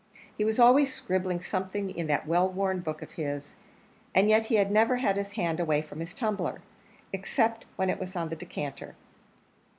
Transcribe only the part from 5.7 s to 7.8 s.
from his tumbler except